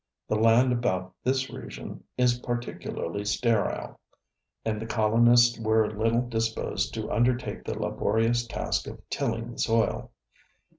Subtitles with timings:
[0.27, 3.99] The land about this region is particularly sterile,
[4.65, 10.09] and the colonists were little disposed to undertake the laborious task of tilling the soil.